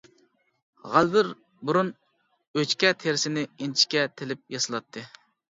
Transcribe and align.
غەلۋىر 0.93 1.27
بۇرۇن 1.69 1.91
ئۆچكە 2.61 2.91
تېرىسىنى 3.05 3.45
ئىنچىكە 3.51 4.07
تىلىپ 4.23 4.43
ياسىلاتتى. 4.57 5.09